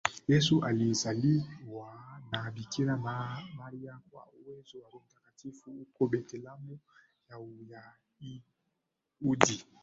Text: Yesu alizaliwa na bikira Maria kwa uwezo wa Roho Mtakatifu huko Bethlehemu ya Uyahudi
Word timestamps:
Yesu 0.27 0.63
alizaliwa 0.65 2.03
na 2.31 2.51
bikira 2.51 2.97
Maria 3.55 3.99
kwa 4.11 4.25
uwezo 4.33 4.77
wa 4.81 4.89
Roho 4.91 5.03
Mtakatifu 5.07 5.71
huko 5.71 6.07
Bethlehemu 6.07 6.79
ya 7.29 7.39
Uyahudi 7.39 8.43